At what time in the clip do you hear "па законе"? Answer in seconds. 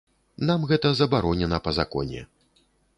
1.67-2.29